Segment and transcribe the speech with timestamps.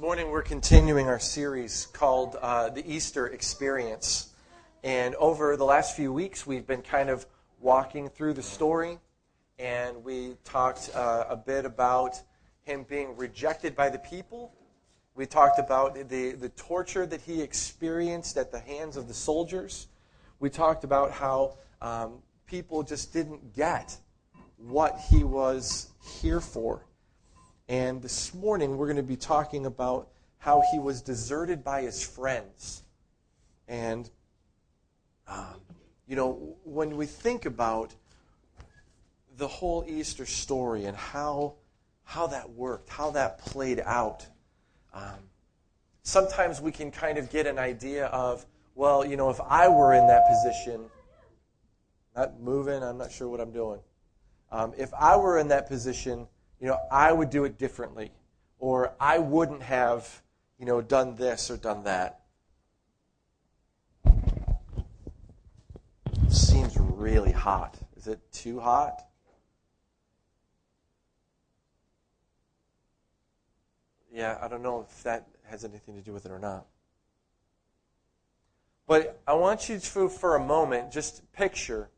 [0.00, 4.30] morning we're continuing our series called uh, The Easter Experience.
[4.82, 7.26] And over the last few weeks, we've been kind of
[7.60, 8.98] walking through the story,
[9.58, 12.18] and we talked uh, a bit about
[12.62, 14.54] him being rejected by the people.
[15.14, 19.88] We talked about the, the torture that he experienced at the hands of the soldiers.
[20.38, 23.98] We talked about how um, people just didn't get
[24.56, 25.90] what he was
[26.22, 26.86] here for.
[27.70, 32.02] And this morning we're going to be talking about how he was deserted by his
[32.02, 32.82] friends.
[33.68, 34.10] And,
[35.28, 35.52] uh,
[36.08, 37.94] you know, when we think about
[39.36, 41.54] the whole Easter story and how,
[42.02, 44.26] how that worked, how that played out,
[44.92, 45.20] um,
[46.02, 48.44] sometimes we can kind of get an idea of,
[48.74, 50.86] well, you know, if I were in that position,
[52.16, 53.78] not moving, I'm not sure what I'm doing.
[54.50, 56.26] Um, if I were in that position,
[56.60, 58.12] you know, I would do it differently,
[58.58, 60.22] or I wouldn't have,
[60.58, 62.20] you know, done this or done that.
[64.04, 64.72] It
[66.32, 67.78] seems really hot.
[67.96, 69.06] Is it too hot?
[74.12, 76.66] Yeah, I don't know if that has anything to do with it or not.
[78.86, 81.88] But I want you to, for a moment, just picture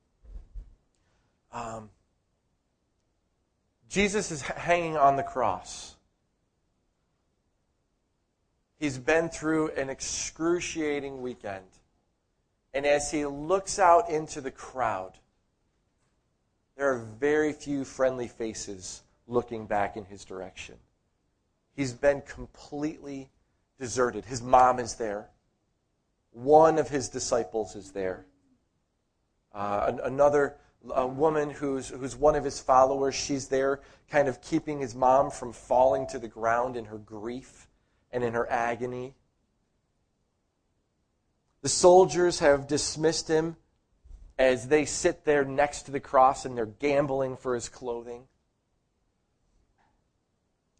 [1.50, 1.88] um,
[3.92, 5.96] Jesus is hanging on the cross.
[8.80, 11.66] He's been through an excruciating weekend.
[12.72, 15.18] And as he looks out into the crowd,
[16.74, 20.77] there are very few friendly faces looking back in his direction.
[21.77, 23.28] He's been completely
[23.78, 24.24] deserted.
[24.24, 25.28] His mom is there.
[26.30, 28.24] One of his disciples is there.
[29.52, 30.56] Uh, another
[30.91, 33.14] a woman who's, who's one of his followers.
[33.14, 33.80] She's there
[34.11, 37.69] kind of keeping his mom from falling to the ground in her grief
[38.11, 39.14] and in her agony.
[41.62, 43.56] The soldiers have dismissed him
[44.39, 48.24] as they sit there next to the cross and they're gambling for his clothing.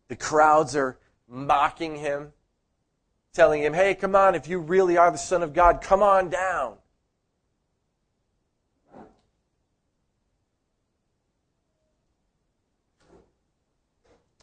[0.09, 2.33] The crowds are mocking him,
[3.33, 6.29] telling him, hey, come on, if you really are the Son of God, come on
[6.29, 6.75] down.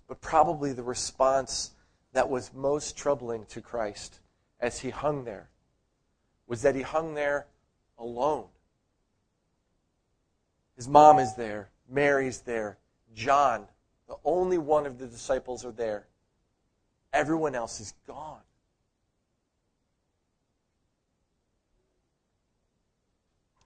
[0.10, 1.72] But probably the response
[2.14, 4.20] that was most troubling to Christ
[4.60, 5.50] as he hung there
[6.48, 7.46] was that he hung there
[8.00, 8.48] alone.
[10.76, 12.80] His mom is there, Mary's there,
[13.14, 13.68] John,
[14.08, 16.08] the only one of the disciples, are there.
[17.14, 18.42] Everyone else is gone.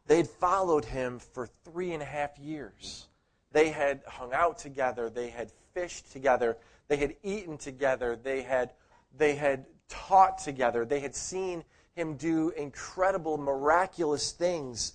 [0.07, 3.07] They'd followed him for three and a half years.
[3.53, 5.09] They had hung out together.
[5.09, 6.57] They had fished together.
[6.87, 8.17] They had eaten together.
[8.21, 8.73] They had,
[9.15, 10.85] they had taught together.
[10.85, 11.63] They had seen
[11.95, 14.93] him do incredible, miraculous things.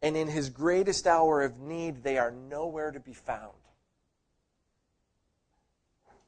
[0.00, 3.52] And in his greatest hour of need, they are nowhere to be found.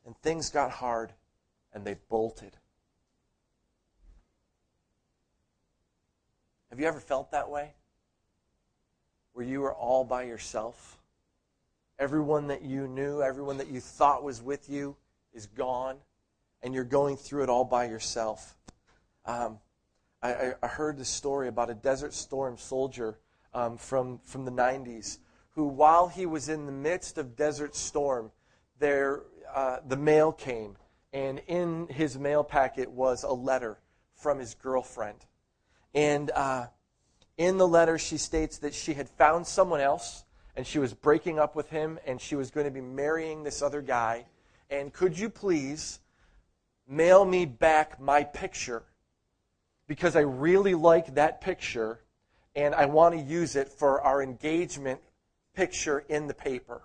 [0.05, 1.13] And things got hard,
[1.73, 2.57] and they bolted.
[6.71, 7.75] Have you ever felt that way?
[9.35, 11.00] Where you were all by yourself?
[12.01, 14.97] Everyone that you knew, everyone that you thought was with you
[15.35, 15.99] is gone,
[16.63, 18.57] and you're going through it all by yourself.
[19.27, 19.59] Um,
[20.23, 23.19] I, I, heard this story about a Desert Storm soldier
[23.53, 25.19] um, from, from the 90s
[25.51, 28.33] who, while he was in the midst of Desert Storm,
[28.79, 29.21] there,
[29.55, 30.77] uh, the mail came,
[31.13, 33.79] and in his mail packet was a letter
[34.15, 35.19] from his girlfriend.
[35.95, 36.69] And uh,
[37.37, 40.25] in the letter, she states that she had found someone else
[40.57, 43.63] and she was breaking up with him and she was going to be marrying this
[43.63, 44.27] other guy.
[44.69, 46.01] And could you please
[46.87, 48.83] mail me back my picture?
[49.87, 52.01] Because I really like that picture
[52.55, 55.01] and I want to use it for our engagement
[55.55, 56.83] picture in the paper.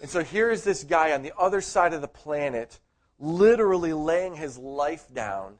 [0.00, 2.80] And so here is this guy on the other side of the planet,
[3.18, 5.58] literally laying his life down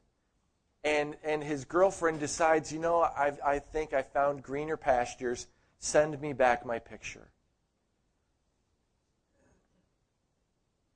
[0.83, 5.47] and, and his girlfriend decides, you know, I, I think I found greener pastures.
[5.79, 7.29] Send me back my picture.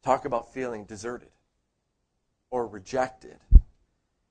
[0.03, 1.29] Talk about feeling deserted
[2.49, 3.37] or rejected.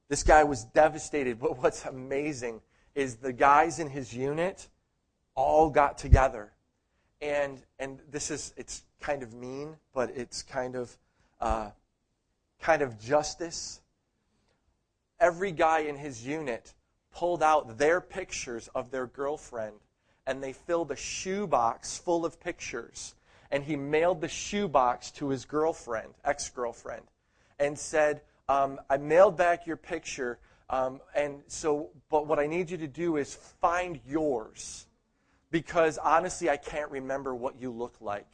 [0.08, 2.60] This guy was devastated, but what's amazing
[2.94, 4.68] is the guys in his unit
[5.34, 6.52] all got together.
[7.20, 10.96] And, and this is, it's kind of mean, but it's kind of,
[11.40, 11.70] uh,
[12.60, 13.80] kind of justice
[15.24, 16.74] every guy in his unit
[17.10, 19.76] pulled out their pictures of their girlfriend
[20.26, 23.14] and they filled a shoebox full of pictures.
[23.50, 27.04] and he mailed the shoebox to his girlfriend, ex girlfriend,
[27.60, 30.38] and said, um, I mailed back your picture,
[30.70, 34.86] um, and so, but what I need you to do is find yours.
[35.50, 38.32] Because honestly, I can't remember what you look like.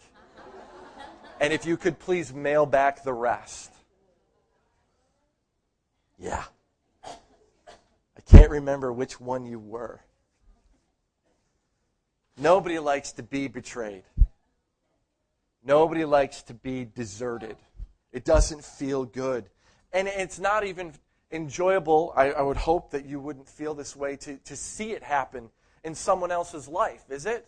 [1.40, 3.70] and if you could please mail back the rest.
[6.18, 6.44] Yeah.
[8.30, 10.00] Can't remember which one you were.
[12.38, 14.04] Nobody likes to be betrayed.
[15.64, 17.56] Nobody likes to be deserted.
[18.12, 19.50] It doesn't feel good.
[19.92, 20.92] And it's not even
[21.32, 22.12] enjoyable.
[22.16, 25.50] I, I, would hope that you wouldn't feel this way to, to see it happen
[25.82, 27.46] in someone else's life, is it?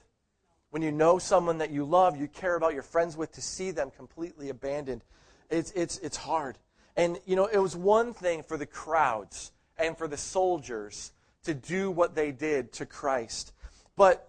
[0.71, 3.71] When you know someone that you love, you care about, your friends with, to see
[3.71, 5.03] them completely abandoned,
[5.49, 6.59] it's, it's, it's hard.
[6.97, 9.53] And, you know, it was one thing for the crowds
[9.83, 11.13] and for the soldiers
[11.45, 13.53] to do what they did to Christ.
[13.97, 14.29] But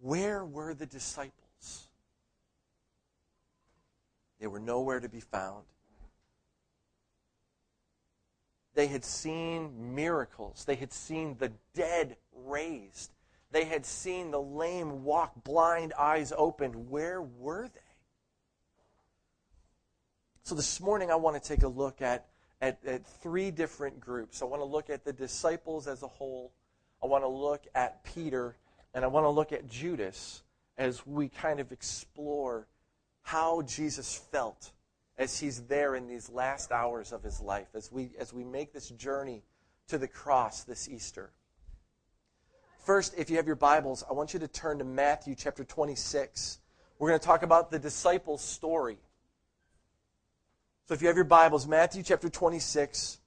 [0.00, 1.88] where were the disciples?
[4.40, 5.64] They were nowhere to be found.
[8.74, 10.64] They had seen miracles.
[10.64, 13.10] They had seen the dead raised.
[13.50, 16.90] They had seen the lame walk, blind eyes opened.
[16.90, 17.80] Where were they?
[20.42, 22.26] So this morning, I want to take a look at,
[22.60, 24.42] at, at three different groups.
[24.42, 26.52] I want to look at the disciples as a whole.
[27.02, 28.56] I want to look at Peter
[28.94, 30.42] and I want to look at Judas
[30.78, 32.66] as we kind of explore
[33.22, 34.72] how Jesus felt
[35.18, 38.72] as he's there in these last hours of his life, as we, as we make
[38.72, 39.42] this journey
[39.88, 41.30] to the cross this Easter.
[42.84, 46.60] First, if you have your Bibles, I want you to turn to Matthew chapter 26.
[46.98, 48.98] We're going to talk about the disciples' story.
[50.88, 53.18] So if you have your Bibles, Matthew chapter 26,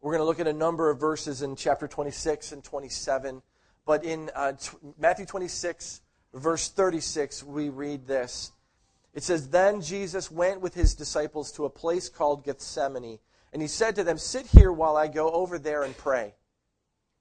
[0.00, 3.42] we're going to look at a number of verses in chapter 26 and 27.
[3.84, 6.00] But in uh, t- Matthew 26,
[6.34, 8.52] verse 36, we read this.
[9.12, 13.18] It says, Then Jesus went with his disciples to a place called Gethsemane,
[13.52, 16.32] and he said to them, Sit here while I go over there and pray.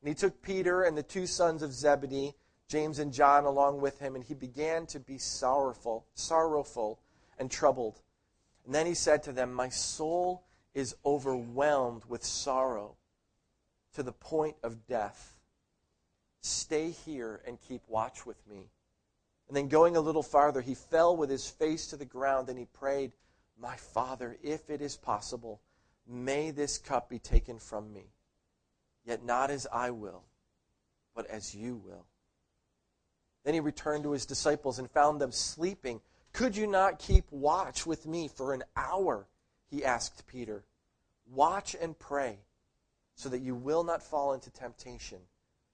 [0.04, 2.36] And he took Peter and the two sons of Zebedee,
[2.68, 7.00] James and John, along with him, and he began to be sorrowful, sorrowful
[7.40, 8.02] and troubled.
[8.68, 10.44] And then he said to them, My soul
[10.74, 12.98] is overwhelmed with sorrow
[13.94, 15.38] to the point of death.
[16.42, 18.70] Stay here and keep watch with me.
[19.48, 22.60] And then going a little farther, he fell with his face to the ground and
[22.60, 23.14] he prayed,
[23.58, 25.62] My Father, if it is possible,
[26.06, 28.12] may this cup be taken from me.
[29.06, 30.24] Yet not as I will,
[31.16, 32.06] but as you will.
[33.46, 36.02] Then he returned to his disciples and found them sleeping.
[36.38, 39.26] Could you not keep watch with me for an hour?
[39.72, 40.64] He asked Peter.
[41.34, 42.38] Watch and pray
[43.16, 45.18] so that you will not fall into temptation.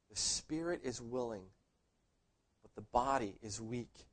[0.09, 1.43] The spirit is willing,
[2.61, 4.07] but the body is weak.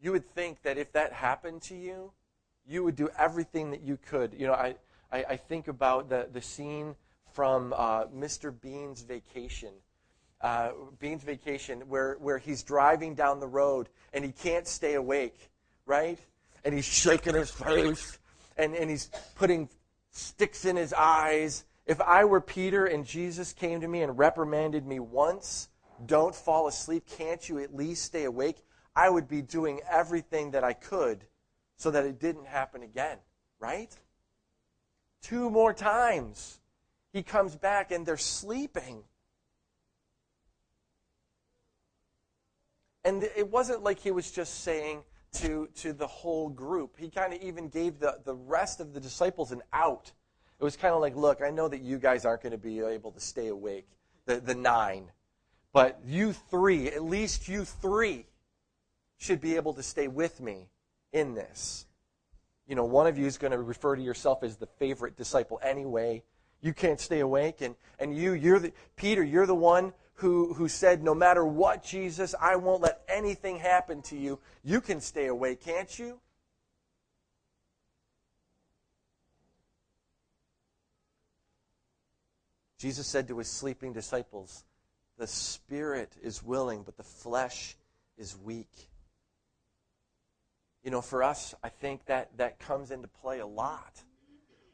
[0.00, 2.10] You would think that if that happened to you,
[2.66, 4.34] you would do everything that you could.
[4.34, 4.74] You know, I,
[5.12, 6.96] I, I think about the, the scene
[7.32, 8.52] from uh, Mr.
[8.52, 9.74] Bean's vacation.
[10.40, 15.50] Uh, Bean's vacation, where, where he's driving down the road and he can't stay awake,
[15.86, 16.18] right?
[16.64, 18.18] And he's shaking his face
[18.58, 19.68] and, and he's putting
[20.10, 24.86] sticks in his eyes if I were Peter and Jesus came to me and reprimanded
[24.86, 25.68] me once,
[26.06, 28.56] don't fall asleep, can't you at least stay awake?
[28.96, 31.24] I would be doing everything that I could
[31.76, 33.18] so that it didn't happen again,
[33.58, 33.94] right?
[35.20, 36.60] Two more times.
[37.12, 39.04] He comes back and they're sleeping.
[43.04, 45.02] And it wasn't like he was just saying
[45.34, 46.96] to, to the whole group.
[46.98, 50.12] He kind of even gave the, the rest of the disciples an out
[50.60, 52.80] it was kind of like, look, I know that you guys aren't going to be
[52.80, 53.86] able to stay awake,
[54.26, 55.10] the, the nine,
[55.72, 58.26] but you three, at least you three,
[59.18, 60.68] should be able to stay with me
[61.12, 61.86] in this.
[62.66, 65.60] You know, one of you is going to refer to yourself as the favorite disciple
[65.62, 66.22] anyway.
[66.60, 67.60] You can't stay awake.
[67.60, 71.82] And, and you, you're the, Peter, you're the one who, who said, no matter what,
[71.82, 74.38] Jesus, I won't let anything happen to you.
[74.62, 76.20] You can stay away, can't you?
[82.78, 84.64] Jesus said to his sleeping disciples,
[85.16, 87.76] The spirit is willing, but the flesh
[88.18, 88.90] is weak.
[90.82, 94.02] You know, for us, I think that, that comes into play a lot,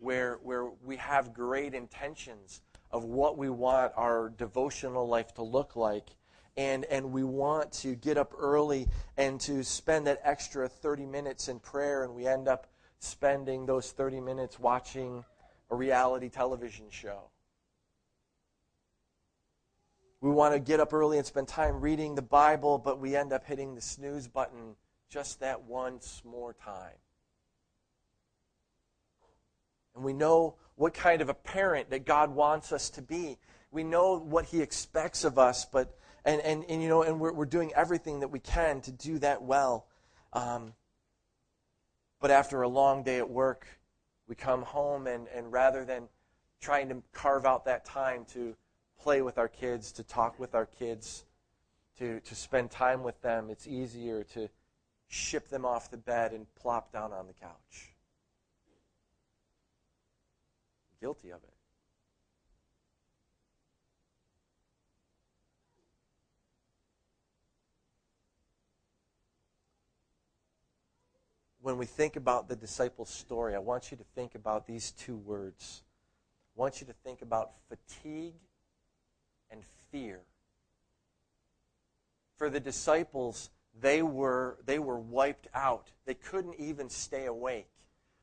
[0.00, 5.76] where, where we have great intentions of what we want our devotional life to look
[5.76, 6.10] like.
[6.56, 11.48] And, and we want to get up early and to spend that extra 30 minutes
[11.48, 12.66] in prayer, and we end up
[12.98, 15.24] spending those 30 minutes watching
[15.70, 17.30] a reality television show
[20.20, 23.32] we want to get up early and spend time reading the Bible, but we end
[23.32, 24.76] up hitting the snooze button
[25.08, 26.94] just that once more time.
[30.00, 33.36] And we know what kind of a parent that God wants us to be.
[33.70, 37.34] We know what He expects of us, but and, and, and you know, and we're,
[37.34, 39.88] we're doing everything that we can to do that well.
[40.32, 40.72] Um,
[42.18, 43.66] but after a long day at work,
[44.26, 46.08] we come home and, and rather than
[46.62, 48.56] trying to carve out that time to
[48.98, 51.26] play with our kids, to talk with our kids,
[51.98, 54.48] to, to spend time with them, it's easier to
[55.08, 57.89] ship them off the bed and plop down on the couch.
[61.00, 61.54] Guilty of it.
[71.62, 75.16] when we think about the disciples' story, I want you to think about these two
[75.16, 75.82] words.
[76.56, 78.34] I want you to think about fatigue
[79.50, 80.20] and fear.
[82.36, 85.90] For the disciples, they were, they were wiped out.
[86.06, 87.70] They couldn't even stay awake.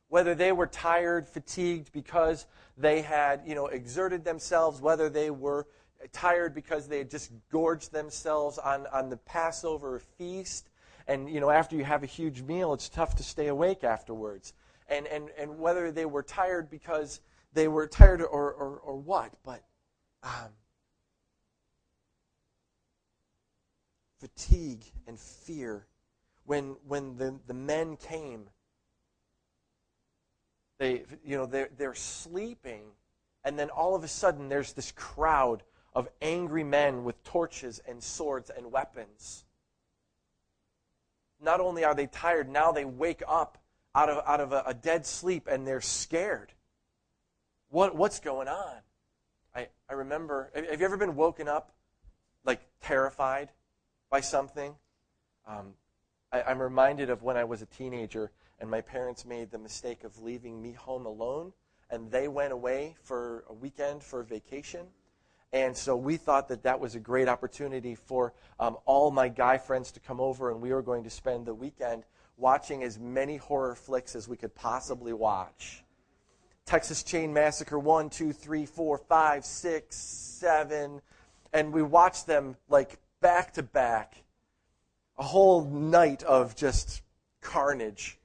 [0.09, 2.45] Whether they were tired, fatigued because
[2.77, 5.67] they had, you know, exerted themselves, whether they were
[6.11, 10.69] tired because they had just gorged themselves on, on the Passover feast,
[11.07, 14.53] and you know after you have a huge meal it's tough to stay awake afterwards.
[14.89, 17.21] And and and whether they were tired because
[17.53, 19.63] they were tired or or, or what but
[20.23, 20.51] um,
[24.19, 25.87] fatigue and fear
[26.45, 28.49] when when the, the men came
[30.79, 32.83] they you know they're, they're sleeping
[33.43, 38.01] and then all of a sudden there's this crowd of angry men with torches and
[38.03, 39.45] swords and weapons
[41.39, 43.57] not only are they tired, now they wake up
[43.95, 46.51] out of, out of a, a dead sleep and they're scared.
[47.69, 48.75] What, what's going on?
[49.55, 51.73] I, I remember, have you ever been woken up
[52.45, 53.49] like terrified
[54.09, 54.75] by something?
[55.47, 55.73] Um,
[56.31, 60.03] I, I'm reminded of when I was a teenager and my parents made the mistake
[60.03, 61.53] of leaving me home alone
[61.89, 64.87] and they went away for a weekend for a vacation
[65.53, 69.57] and so we thought that that was a great opportunity for um, all my guy
[69.57, 72.03] friends to come over, and we were going to spend the weekend
[72.35, 75.83] watching as many horror flicks as we could possibly watch.
[76.65, 81.01] Texas Chain Massacre 1, 2, 3, 4, 5, 6, 7.
[81.53, 84.23] And we watched them like back to back.
[85.17, 87.01] A whole night of just
[87.41, 88.16] carnage.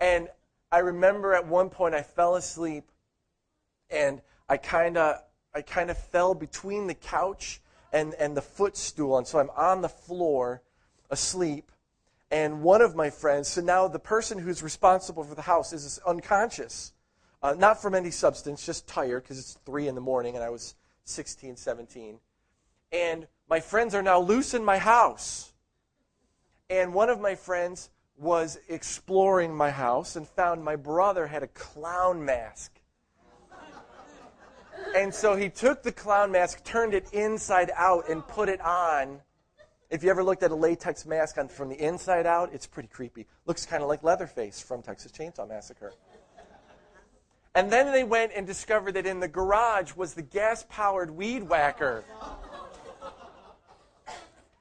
[0.00, 0.28] And
[0.72, 2.90] I remember at one point I fell asleep
[3.90, 5.22] and I kind of
[5.54, 7.60] I kind of fell between the couch
[7.92, 9.18] and, and the footstool.
[9.18, 10.62] And so I'm on the floor
[11.10, 11.72] asleep.
[12.30, 15.98] And one of my friends, so now the person who's responsible for the house is
[16.06, 16.92] unconscious.
[17.42, 20.50] Uh, not from any substance, just tired because it's 3 in the morning and I
[20.50, 22.20] was 16, 17.
[22.92, 25.52] And my friends are now loose in my house.
[26.68, 27.90] And one of my friends
[28.20, 32.80] was exploring my house and found my brother had a clown mask
[34.96, 39.20] and so he took the clown mask, turned it inside out, and put it on.
[39.88, 42.88] If you ever looked at a latex mask on, from the inside out, it's pretty
[42.88, 43.26] creepy.
[43.46, 45.92] Looks kind of like Leatherface from Texas Chainsaw Massacre.
[47.54, 51.48] And then they went and discovered that in the garage was the gas powered weed
[51.48, 52.04] whacker.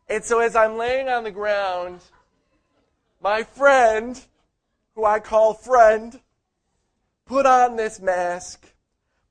[0.09, 2.01] And so as I'm laying on the ground,
[3.21, 4.21] my friend,
[4.95, 6.19] who I call friend,
[7.25, 8.65] put on this mask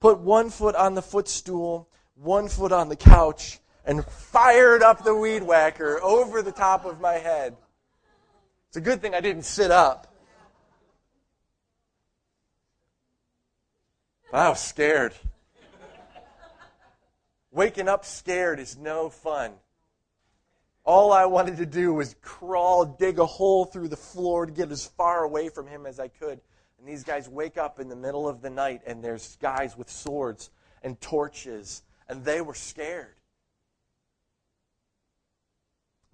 [0.00, 5.14] put one foot on the footstool, one foot on the couch, and fired up the
[5.14, 7.56] weed whacker over the top of my head.
[8.68, 10.14] It's a good thing I didn't sit up.
[14.32, 15.14] I was scared.
[17.50, 19.52] Waking up scared is no fun.
[20.88, 24.70] All I wanted to do was crawl, dig a hole through the floor to get
[24.70, 26.40] as far away from him as I could.
[26.78, 29.90] And these guys wake up in the middle of the night, and there's guys with
[29.90, 30.48] swords
[30.82, 33.16] and torches, and they were scared.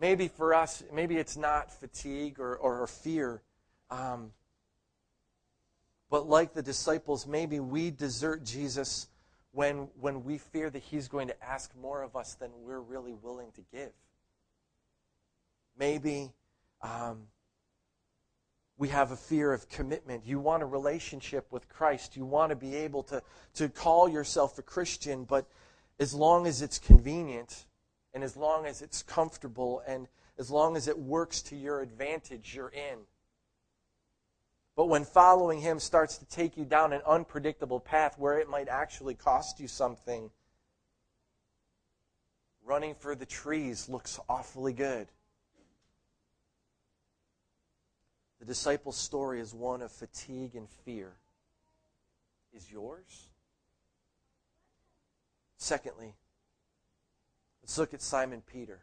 [0.01, 3.43] Maybe for us, maybe it's not fatigue or, or fear.
[3.93, 4.33] Um,
[6.11, 9.07] but like the disciples, maybe we desert Jesus
[9.53, 13.15] when, when we fear that he's going to ask more of us than we're really
[13.15, 13.93] willing to give.
[15.79, 16.33] Maybe
[16.83, 17.27] um,
[18.77, 20.27] we have a fear of commitment.
[20.27, 22.17] You want a relationship with Christ.
[22.17, 23.23] You want to be able to,
[23.55, 25.47] to call yourself a Christian, but
[25.99, 27.67] as long as it's convenient
[28.13, 32.55] and as long as it's comfortable and as long as it works to your advantage,
[32.55, 32.99] you're in.
[34.77, 38.69] But when following Him starts to take you down an unpredictable path where it might
[38.69, 40.31] actually cost you something,
[42.65, 45.07] running for the trees looks awfully good.
[48.45, 51.13] The disciples' story is one of fatigue and fear.
[52.55, 53.31] Is yours?
[55.57, 56.15] Secondly,
[57.63, 58.81] let's look at Simon Peter.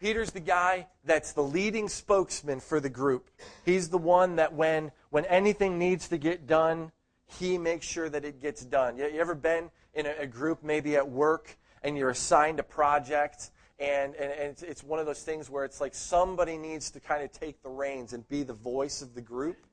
[0.00, 3.30] Peter's the guy that's the leading spokesman for the group.
[3.64, 6.90] He's the one that when when anything needs to get done,
[7.38, 8.98] he makes sure that it gets done.
[8.98, 13.52] You, ever been in a, a group, maybe at work, and you're assigned a project,
[13.78, 17.00] and, and, and it's, it's one of those things where it's like somebody needs to
[17.00, 19.66] kind of take the reins and be the voice of the group?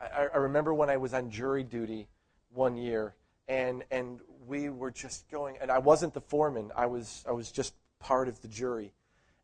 [0.00, 2.08] I, I remember when I was on jury duty
[2.52, 3.14] one year,
[3.48, 7.50] and, and we were just going, and I wasn't the foreman, I was, I was
[7.50, 8.92] just part of the jury.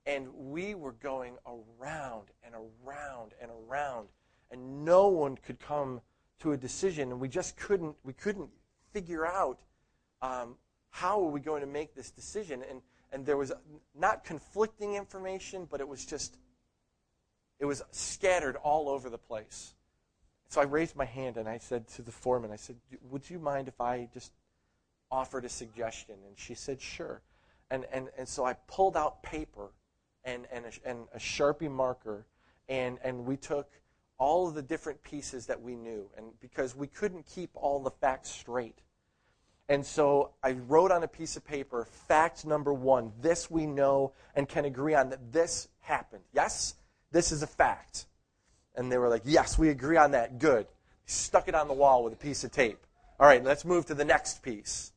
[0.06, 4.08] And we were going around and around and around,
[4.50, 6.02] and no one could come
[6.40, 8.50] to a decision, and we just couldn't we couldn't
[8.92, 9.60] figure out
[10.20, 10.56] um,
[10.90, 12.82] how are we going to make this decision, and
[13.14, 13.52] and there was
[13.94, 16.37] not conflicting information, but it was just
[17.61, 19.75] it was scattered all over the place.
[20.49, 22.76] So I raised my hand and I said to the foreman, I said,
[23.11, 24.33] "Would you mind if I just
[25.11, 27.23] offered a suggestion?" And she said, "Sure."
[27.71, 29.71] And and and so I pulled out paper
[30.25, 32.26] and and a, and a sharpie marker,
[32.68, 33.71] and and we took
[34.18, 37.90] all of the different pieces that we knew, and because we couldn't keep all the
[37.90, 38.80] facts straight.
[39.68, 44.12] And so I wrote on a piece of paper, fact number one, this we know
[44.35, 46.23] and can agree on that this happened.
[46.33, 46.75] Yes,
[47.12, 48.06] this is a fact.
[48.76, 50.38] And they were like, yes, we agree on that.
[50.38, 50.66] Good.
[51.06, 52.85] Stuck it on the wall with a piece of tape.
[53.18, 54.92] All right, let's move to the next piece.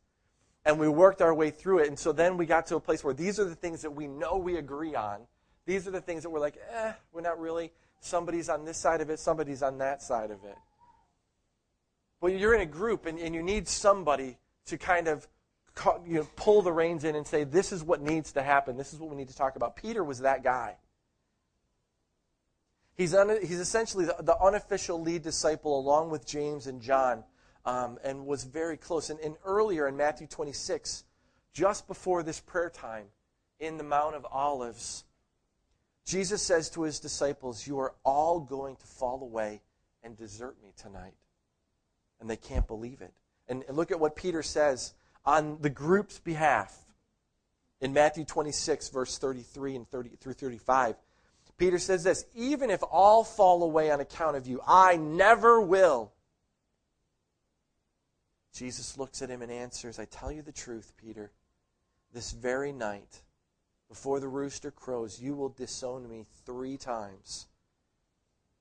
[0.66, 1.88] And we worked our way through it.
[1.88, 4.08] And so then we got to a place where these are the things that we
[4.08, 5.22] know we agree on.
[5.66, 7.72] These are the things that we're like, eh, we're not really
[8.02, 10.58] somebody's on this side of it, somebody's on that side of it.
[12.20, 15.28] But you're in a group and, and you need somebody to kind of
[16.06, 18.78] you know, pull the reins in and say, this is what needs to happen.
[18.78, 19.76] This is what we need to talk about.
[19.76, 20.76] Peter was that guy.
[22.96, 27.24] He's, un, he's essentially the, the, unofficial lead disciple along with James and John
[27.64, 29.12] um, and was very close.
[29.12, 31.04] And, and earlier in Matthew 26,
[31.54, 33.06] just before this prayer time
[33.60, 35.04] in the Mount of Olives,
[36.06, 39.62] Jesus says to his disciples, You are all going to fall away
[40.04, 41.14] and desert me tonight.
[42.20, 43.14] And they can't believe it.
[43.48, 44.94] And, look at what Peter says
[45.26, 46.76] on the group's behalf
[47.80, 50.96] in Matthew 26, verse 33 and 30 through 35.
[51.58, 56.12] Peter says this Even if all fall away on account of you, I never will.
[58.54, 61.32] Jesus looks at him and answers, I tell you the truth, Peter.
[62.14, 63.22] This very night,
[63.90, 67.48] before the rooster crows, you will disown me three times.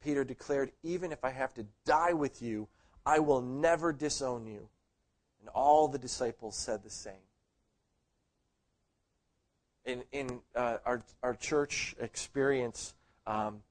[0.02, 2.68] Peter declared, Even if I have to die with you,
[3.04, 4.68] I will never disown you.
[5.46, 7.12] And all the disciples said the same.
[9.84, 12.94] In, in uh, our, our church experience,
[13.28, 13.62] um,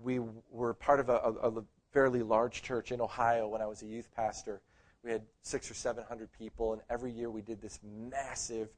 [0.00, 3.82] we were part of a, a, a fairly large church in Ohio when I was
[3.82, 4.60] a youth pastor.
[5.02, 8.68] We had six or seven hundred people, and every year we did this massive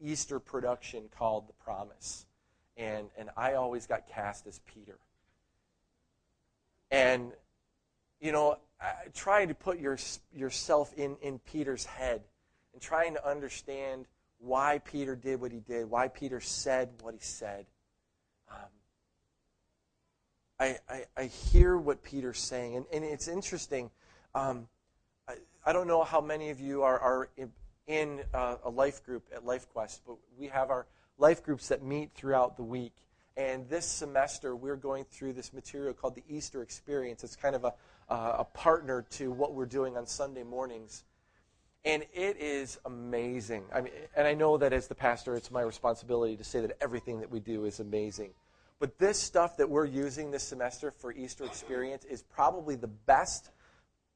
[0.00, 2.24] Easter production called The Promise.
[2.78, 4.96] And, and I always got cast as Peter.
[6.90, 7.32] And,
[8.22, 8.56] you know,
[9.14, 9.98] trying to put your,
[10.34, 12.22] yourself in, in Peter's head
[12.72, 14.06] and trying to understand
[14.38, 17.66] why Peter did what he did, why Peter said what he said.
[18.50, 18.56] Um,
[20.58, 23.90] I, I, I, hear what Peter's saying, and, and it's interesting.
[24.34, 24.66] Um,
[25.28, 27.28] I, I, don't know how many of you are, are
[27.86, 30.86] in uh, a life group at LifeQuest, but we have our
[31.18, 32.94] life groups that meet throughout the week.
[33.36, 37.24] And this semester, we're going through this material called the Easter Experience.
[37.24, 37.74] It's kind of a,
[38.10, 41.04] uh, a partner to what we're doing on Sunday mornings.
[41.84, 43.64] And it is amazing.
[43.72, 46.76] I mean, and I know that as the pastor, it's my responsibility to say that
[46.80, 48.32] everything that we do is amazing.
[48.80, 53.50] But this stuff that we're using this semester for Easter Experience is probably the best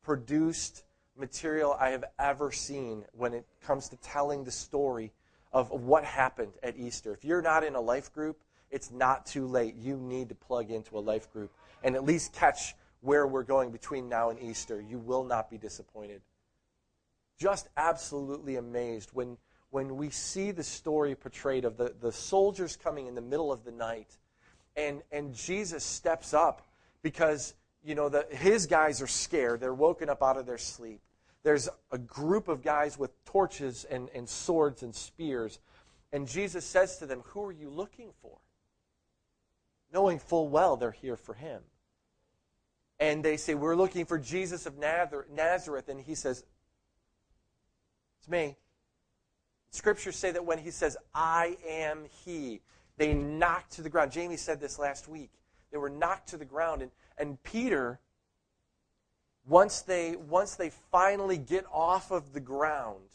[0.02, 0.84] produced
[1.16, 5.12] material I have ever seen when it comes to telling the story
[5.52, 7.12] of what happened at Easter.
[7.12, 9.76] If you're not in a life group, it's not too late.
[9.76, 11.52] You need to plug into a life group
[11.82, 14.80] and at least catch where we're going between now and Easter.
[14.80, 16.22] You will not be disappointed.
[17.38, 19.36] Just absolutely amazed when,
[19.70, 23.62] when we see the story portrayed of the, the soldiers coming in the middle of
[23.64, 24.16] the night
[24.74, 26.66] and, and Jesus steps up
[27.02, 29.60] because you know, the, his guys are scared.
[29.60, 31.00] They're woken up out of their sleep.
[31.42, 35.58] There's a group of guys with torches and, and swords and spears.
[36.10, 38.38] And Jesus says to them, Who are you looking for?
[39.92, 41.60] Knowing full well they're here for him.
[43.00, 45.88] And they say, We're looking for Jesus of Nazareth.
[45.88, 46.44] And he says,
[48.18, 48.56] It's me.
[49.70, 52.60] Scriptures say that when he says, I am he,
[52.96, 54.12] they knocked to the ground.
[54.12, 55.30] Jamie said this last week.
[55.72, 56.82] They were knocked to the ground.
[56.82, 57.98] And, and Peter,
[59.46, 63.08] once they, once they finally get off of the ground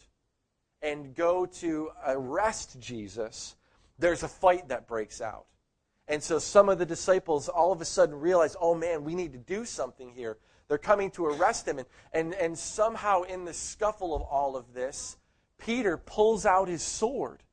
[0.81, 3.55] and go to arrest Jesus,
[3.97, 5.45] there's a fight that breaks out.
[6.09, 9.31] And so some of the disciples all of a sudden realize, oh man, we need
[9.33, 10.37] to do something here.
[10.67, 11.77] They're coming to arrest him.
[11.77, 15.17] And, and, and somehow, in the scuffle of all of this,
[15.59, 17.43] Peter pulls out his sword.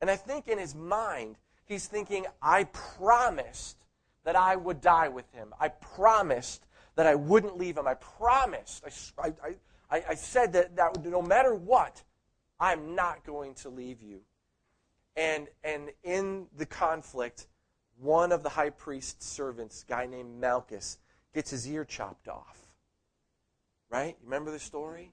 [0.00, 3.76] And I think in his mind, he's thinking, I promised
[4.24, 5.52] that I would die with him.
[5.60, 7.88] I promised that I wouldn't leave him.
[7.88, 8.84] I promised.
[9.18, 9.32] I,
[9.90, 12.02] I, I, said that, that no matter what,
[12.60, 14.20] I'm not going to leave you.
[15.18, 17.48] And, and in the conflict,
[17.98, 20.98] one of the high priest's servants, guy named Malchus,
[21.34, 22.56] gets his ear chopped off.
[23.90, 24.16] Right?
[24.20, 25.12] You Remember the story?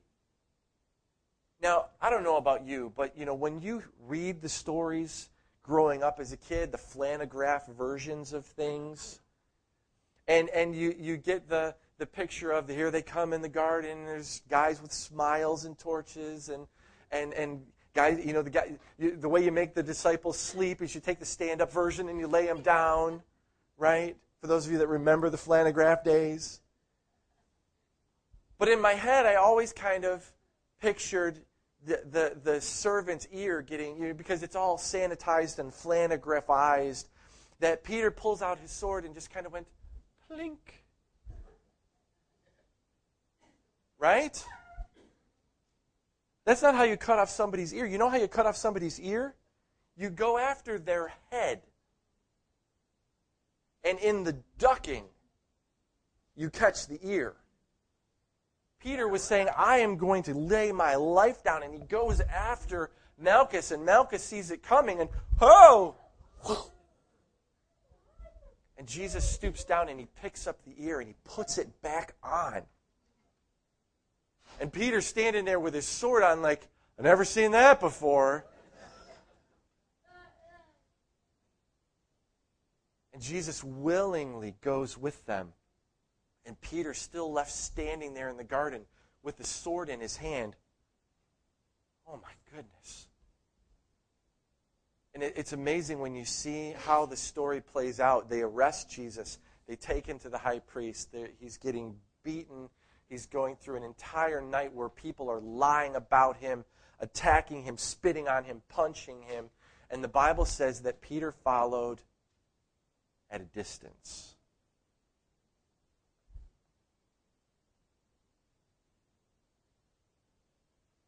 [1.60, 5.30] Now, I don't know about you, but you know, when you read the stories
[5.64, 9.22] growing up as a kid, the flannelgraph versions of things,
[10.28, 13.50] and and you, you get the, the picture of the here they come in the
[13.50, 16.68] garden, there's guys with smiles and torches and
[17.12, 17.66] and and
[17.96, 21.00] Guys, you know, the, guy, you, the way you make the disciples sleep is you
[21.00, 23.24] take the stand up version and you lay them down,
[23.78, 24.18] right?
[24.42, 26.60] For those of you that remember the flannelgraph days.
[28.58, 30.30] But in my head, I always kind of
[30.82, 31.40] pictured
[31.86, 37.06] the, the, the servant's ear getting, you know, because it's all sanitized and flannelgraphized,
[37.62, 39.68] that Peter pulls out his sword and just kind of went,
[40.30, 40.58] plink.
[43.98, 44.44] Right?
[46.46, 47.86] That's not how you cut off somebody's ear.
[47.86, 49.34] You know how you cut off somebody's ear?
[49.98, 51.62] You go after their head.
[53.84, 55.04] And in the ducking,
[56.36, 57.36] you catch the ear.
[58.80, 61.64] Peter was saying, I am going to lay my life down.
[61.64, 65.10] And he goes after Malchus, and Malchus sees it coming, and
[65.42, 65.96] oh!
[68.78, 72.14] And Jesus stoops down and he picks up the ear and he puts it back
[72.22, 72.62] on.
[74.60, 78.46] And Peter's standing there with his sword on, like, I've never seen that before.
[83.14, 85.54] And Jesus willingly goes with them.
[86.46, 88.82] And Peter still left standing there in the garden
[89.24, 90.56] with the sword in his hand.
[92.08, 93.08] Oh my goodness.
[95.14, 98.30] And it, it's amazing when you see how the story plays out.
[98.30, 101.12] They arrest Jesus, they take him to the high priest.
[101.12, 102.70] They're, he's getting beaten
[103.16, 106.66] He's going through an entire night where people are lying about him,
[107.00, 109.46] attacking him, spitting on him, punching him.
[109.90, 112.02] And the Bible says that Peter followed
[113.32, 114.36] at a distance.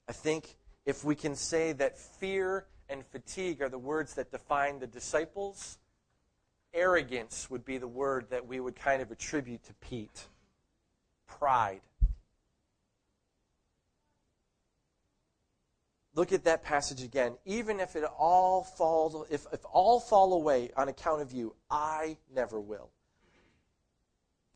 [0.07, 4.79] I think if we can say that fear and fatigue are the words that define
[4.79, 5.77] the disciples,
[6.73, 10.27] arrogance would be the word that we would kind of attribute to Pete
[11.27, 11.81] pride.
[16.17, 17.37] Look at that passage again.
[17.45, 22.17] Even if it all falls, if, if all fall away on account of you, I
[22.33, 22.89] never will.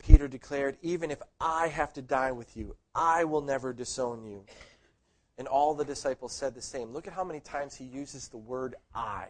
[0.02, 4.44] Peter declared, Even if I have to die with you, I will never disown you.
[5.38, 6.94] And all the disciples said the same.
[6.94, 9.28] Look at how many times he uses the word I.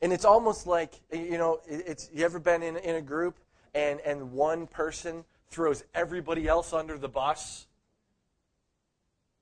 [0.00, 3.38] And it's almost like, you know, it's, you ever been in, in a group
[3.74, 7.66] and, and one person throws everybody else under the bus.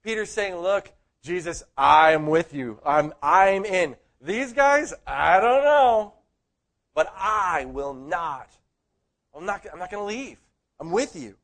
[0.08, 0.90] Peter's saying, Look,
[1.22, 2.80] Jesus, I'm with you.
[2.82, 3.94] I'm, I'm in.
[4.22, 6.14] These guys, I don't know.
[6.94, 8.48] But I will not.
[9.36, 10.38] I'm not, I'm not going to leave.
[10.80, 11.34] I'm with you.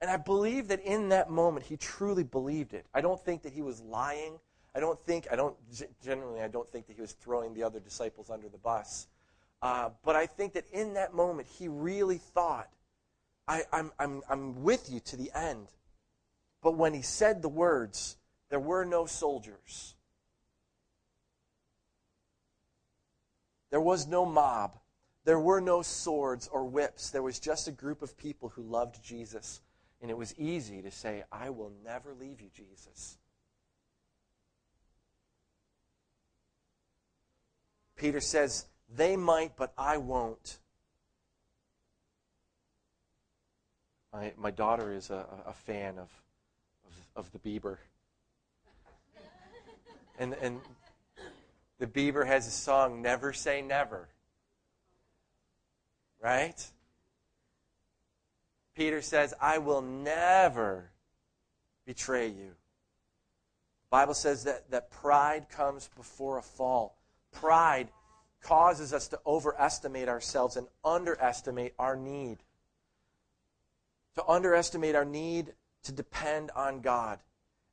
[0.00, 2.86] And I believe that in that moment, he truly believed it.
[2.94, 4.38] I don't think that he was lying.
[4.72, 5.56] I don't think, I don't,
[6.00, 9.08] generally, I don't think that he was throwing the other disciples under the bus.
[9.60, 12.70] Uh, but I think that in that moment, he really thought,
[13.48, 15.66] I, I'm, I'm, I'm with you to the end.
[16.64, 18.16] But when he said the words,
[18.48, 19.94] there were no soldiers.
[23.70, 24.78] There was no mob.
[25.24, 27.10] There were no swords or whips.
[27.10, 29.60] There was just a group of people who loved Jesus.
[30.00, 33.18] And it was easy to say, I will never leave you, Jesus.
[37.94, 40.58] Peter says, they might, but I won't.
[44.14, 46.08] My, my daughter is a, a fan of,
[47.16, 47.78] of, the Bieber.
[50.18, 50.60] And, and
[51.78, 54.08] the Bieber has a song, Never Say Never.
[56.22, 56.70] Right?
[58.74, 60.90] Peter says, I will never
[61.86, 62.54] betray you.
[63.84, 66.98] The Bible says that, that pride comes before a fall.
[67.32, 67.88] Pride
[68.42, 72.38] causes us to overestimate ourselves and underestimate our need.
[74.16, 75.52] To underestimate our need
[75.84, 77.20] to depend on God.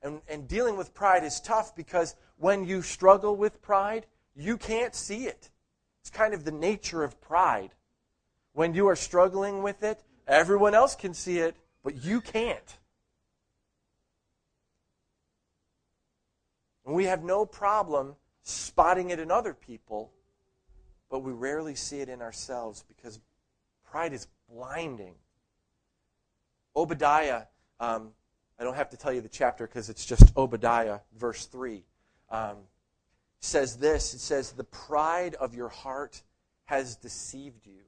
[0.01, 4.95] And, and dealing with pride is tough because when you struggle with pride, you can't
[4.95, 5.49] see it.
[6.01, 7.71] It's kind of the nature of pride.
[8.53, 12.77] When you are struggling with it, everyone else can see it, but you can't.
[16.85, 20.11] And we have no problem spotting it in other people,
[21.09, 23.19] but we rarely see it in ourselves because
[23.89, 25.13] pride is blinding.
[26.75, 27.43] Obadiah,
[27.81, 28.11] um,
[28.59, 31.83] I don't have to tell you the chapter because it's just Obadiah, verse 3,
[32.29, 32.57] um,
[33.39, 36.21] says this It says, The pride of your heart
[36.65, 37.81] has deceived you.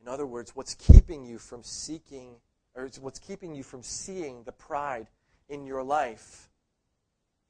[0.00, 2.36] In other words, what's keeping you from seeking,
[2.74, 5.08] or what's keeping you from seeing the pride
[5.50, 6.48] in your life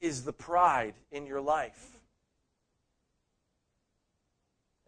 [0.00, 2.00] is the pride in your life.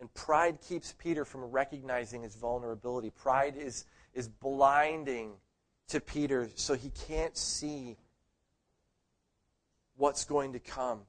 [0.00, 3.10] And pride keeps Peter from recognizing his vulnerability.
[3.10, 5.32] Pride is, is blinding
[5.88, 7.96] to Peter so he can't see
[9.96, 11.00] what's going to come.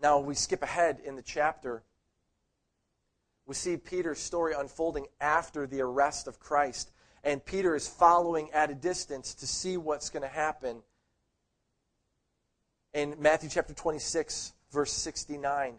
[0.00, 1.82] Now, we skip ahead in the chapter.
[3.46, 6.92] We see Peter's story unfolding after the arrest of Christ.
[7.24, 10.82] And Peter is following at a distance to see what's going to happen.
[12.94, 15.74] In Matthew chapter 26, verse 69,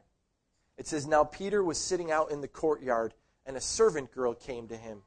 [0.77, 3.13] it says, Now Peter was sitting out in the courtyard,
[3.49, 5.01] and a servant girl came to him.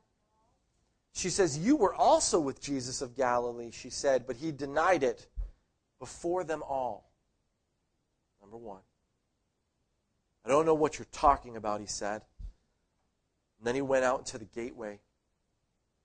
[1.12, 5.28] She says, You were also with Jesus of Galilee, she said, but he denied it
[6.00, 7.08] before them all.
[8.40, 8.80] Number one.
[10.44, 12.22] I don't know what you're talking about, he said.
[13.58, 14.98] And then he went out into the gateway.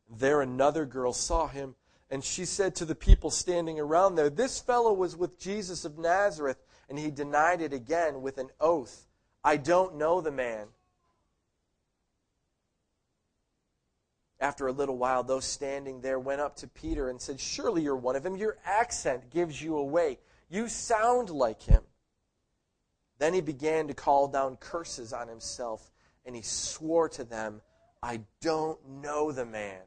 [0.08, 1.74] There another girl saw him,
[2.12, 5.98] and she said to the people standing around there, This fellow was with Jesus of
[5.98, 6.64] Nazareth.
[6.88, 9.08] And he denied it again with an oath
[9.44, 10.68] I don't know the man.
[14.40, 17.96] After a little while, those standing there went up to Peter and said, Surely you're
[17.96, 18.36] one of them.
[18.36, 20.20] Your accent gives you away.
[20.50, 21.82] You sound like him.
[23.18, 25.92] Then he began to call down curses on himself,
[26.26, 27.62] and he swore to them,
[28.04, 29.82] I don't know the man.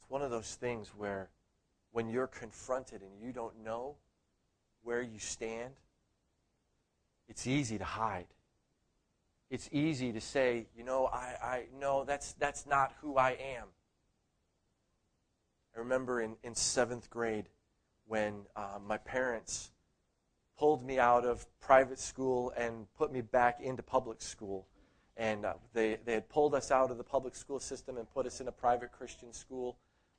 [0.00, 1.30] It's one of those things where
[1.92, 3.94] when you're confronted and you don't know,
[4.84, 5.72] where you stand,
[7.28, 8.26] it's easy to hide.
[9.50, 13.68] It's easy to say, you know, I, I no, that's that's not who I am.
[15.74, 17.48] I remember in, in seventh grade
[18.06, 19.70] when uh, my parents
[20.56, 24.66] pulled me out of private school and put me back into public school.
[25.16, 28.26] And uh, they, they had pulled us out of the public school system and put
[28.26, 29.76] us in a private Christian school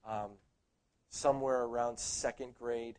[0.08, 0.32] um,
[1.10, 2.98] somewhere around second grade.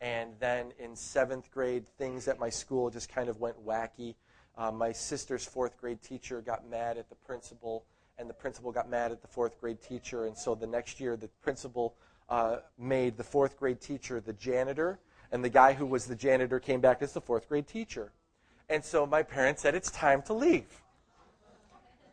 [0.00, 4.14] And then in seventh grade, things at my school just kind of went wacky.
[4.56, 7.84] Uh, my sister's fourth grade teacher got mad at the principal,
[8.18, 10.26] and the principal got mad at the fourth grade teacher.
[10.26, 11.96] And so the next year, the principal
[12.28, 15.00] uh, made the fourth grade teacher the janitor,
[15.32, 18.12] and the guy who was the janitor came back as the fourth grade teacher.
[18.68, 20.82] And so my parents said, It's time to leave.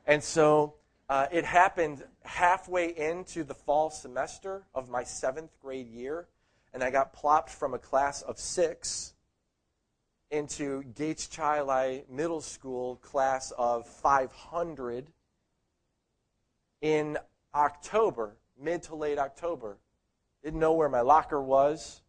[0.08, 0.76] And so
[1.10, 6.28] uh, it happened halfway into the fall semester of my seventh grade year
[6.75, 9.13] and I got plopped from a class of six
[10.29, 15.07] into Gates Chili Middle School class of 500
[16.81, 17.17] in
[17.55, 19.77] October, mid to late October.
[20.43, 22.01] Didn't know where my locker was.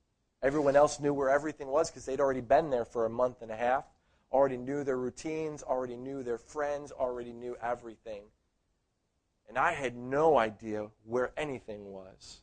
[0.43, 3.53] Everyone else knew where everything was because they'd already been there for a month and
[3.53, 3.85] a half,
[4.33, 8.25] already knew their routines, already knew their friends, already knew everything.
[9.49, 12.41] And I had no idea where anything was.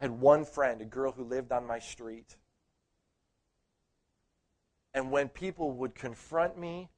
[0.00, 2.36] I had one friend, a girl who lived on my street.
[4.94, 6.88] And when people would confront me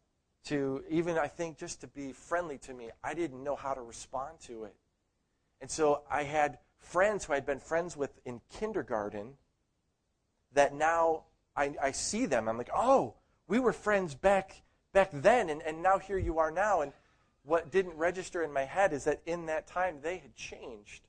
[0.45, 3.83] to even, I think, just to be friendly to me, I didn't know how to
[3.83, 4.75] respond to it.
[5.61, 9.35] And so I had friends who I'd been friends with in kindergarten
[10.55, 11.25] that now
[11.57, 12.49] I, I see them.
[12.49, 13.15] I'm like, oh,
[13.47, 14.63] we were friends back
[14.93, 16.83] back then, and, and now here you are now.
[16.83, 16.93] And
[17.45, 21.09] what didn't register in my head is that in that time they had changed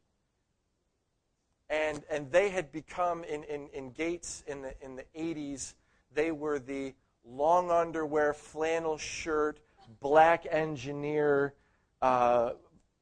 [1.70, 5.74] and and they had become in, in, in Gates in the in the 80s.
[6.14, 6.94] They were the
[7.26, 9.60] long underwear, flannel shirt,
[10.00, 11.54] black engineer,
[12.02, 12.52] uh,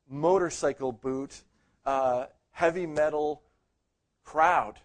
[0.09, 1.41] motorcycle boot,
[1.85, 3.41] uh, heavy metal
[4.23, 4.79] crowd.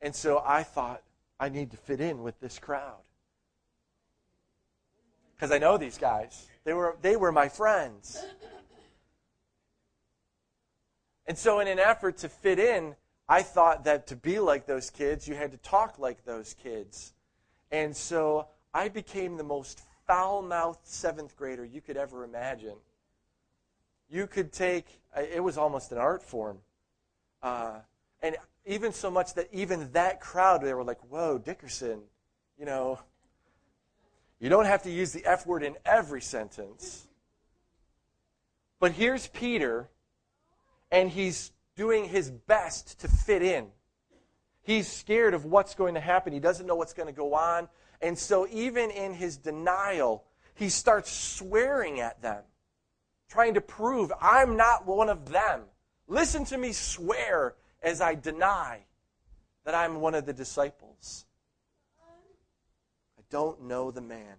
[0.00, 1.02] And so I thought,
[1.38, 3.00] I need to fit in with this crowd.
[5.34, 6.46] Because I know these guys.
[6.64, 8.24] They were, they were my friends.
[11.26, 12.94] And so, in an effort to fit in,
[13.28, 17.14] I thought that to be like those kids, you had to talk like those kids.
[17.70, 22.76] And so, I became the most foul mouthed seventh grader you could ever imagine.
[24.10, 26.58] You could take, it was almost an art form.
[27.42, 27.78] Uh,
[28.22, 32.00] and even so much that even that crowd, they were like, whoa, Dickerson,
[32.58, 32.98] you know,
[34.40, 37.06] you don't have to use the F word in every sentence.
[38.80, 39.88] But here's Peter,
[40.94, 43.66] and he's doing his best to fit in.
[44.62, 46.32] He's scared of what's going to happen.
[46.32, 47.68] He doesn't know what's going to go on.
[48.00, 52.44] And so, even in his denial, he starts swearing at them,
[53.28, 55.62] trying to prove, I'm not one of them.
[56.06, 58.84] Listen to me swear as I deny
[59.64, 61.24] that I'm one of the disciples.
[63.18, 64.36] I don't know the man.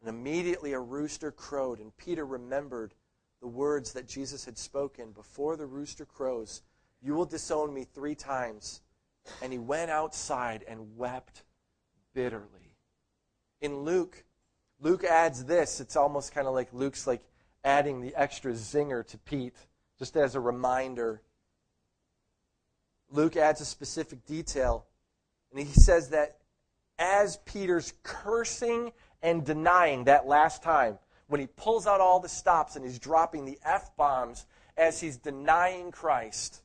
[0.00, 2.94] And immediately a rooster crowed, and Peter remembered
[3.40, 6.62] the words that Jesus had spoken before the rooster crows
[7.00, 8.80] You will disown me three times.
[9.42, 11.42] And he went outside and wept
[12.14, 12.76] bitterly.
[13.60, 14.24] In Luke,
[14.80, 15.80] Luke adds this.
[15.80, 17.22] It's almost kind of like Luke's like
[17.64, 19.56] adding the extra zinger to Pete,
[19.98, 21.20] just as a reminder.
[23.10, 24.86] Luke adds a specific detail.
[25.50, 26.38] And he says that
[26.98, 30.98] as Peter's cursing and denying that last time,
[31.28, 35.18] when he pulls out all the stops and he's dropping the F bombs as he's
[35.18, 36.62] denying Christ,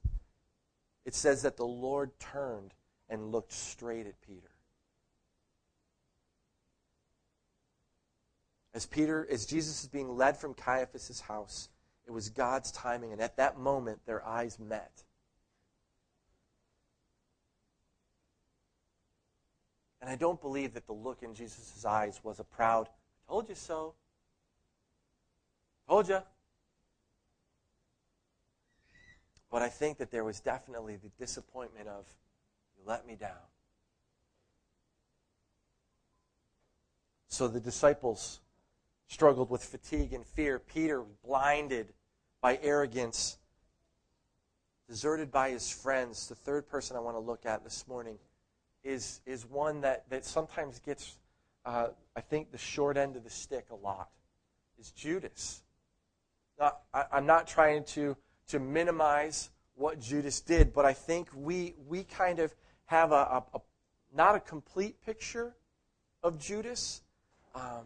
[1.06, 2.73] it says that the Lord turned
[3.10, 4.49] and looked straight at Peter.
[8.73, 11.69] As Peter, as Jesus is being led from Caiaphas' house,
[12.08, 15.04] it was God's timing, and at that moment their eyes met.
[20.02, 23.47] And I don't believe that the look in Jesus' eyes was a proud, I told
[23.47, 23.93] you so.
[26.01, 26.23] You.
[29.51, 32.06] But I think that there was definitely the disappointment of,
[32.75, 33.29] you let me down.
[37.27, 38.39] So the disciples
[39.08, 40.58] struggled with fatigue and fear.
[40.58, 41.93] Peter was blinded
[42.41, 43.38] by arrogance,
[44.89, 46.27] deserted by his friends.
[46.27, 48.17] The third person I want to look at this morning
[48.84, 51.17] is, is one that, that sometimes gets,
[51.65, 54.10] uh, I think, the short end of the stick a lot,
[54.79, 55.62] is Judas.
[56.93, 58.15] I'm not trying to,
[58.49, 62.54] to minimize what Judas did, but I think we, we kind of
[62.86, 63.62] have a, a, a
[64.15, 65.56] not a complete picture
[66.21, 67.02] of Judas.
[67.56, 67.86] Um,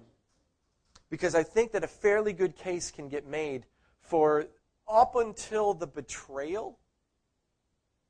[1.10, 3.66] because I think that a fairly good case can get made
[4.02, 4.48] for
[4.88, 6.78] up until the betrayal,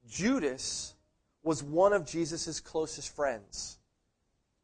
[0.09, 0.95] Judas
[1.43, 3.77] was one of Jesus' closest friends.